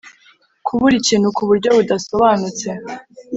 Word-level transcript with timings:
kubura 0.65 0.95
ikintu 1.01 1.27
ku 1.35 1.43
buryo 1.49 1.69
budasobanutse 1.77 2.69